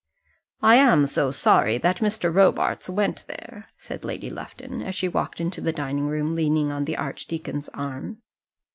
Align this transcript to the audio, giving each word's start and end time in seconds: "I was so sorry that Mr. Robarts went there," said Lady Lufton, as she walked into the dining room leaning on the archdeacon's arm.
"I 0.63 0.95
was 0.95 1.11
so 1.11 1.29
sorry 1.29 1.77
that 1.77 1.99
Mr. 1.99 2.33
Robarts 2.33 2.89
went 2.89 3.23
there," 3.27 3.67
said 3.77 4.03
Lady 4.03 4.31
Lufton, 4.31 4.81
as 4.81 4.95
she 4.95 5.07
walked 5.07 5.39
into 5.39 5.61
the 5.61 5.71
dining 5.71 6.07
room 6.07 6.33
leaning 6.33 6.71
on 6.71 6.85
the 6.85 6.97
archdeacon's 6.97 7.69
arm. 7.69 8.23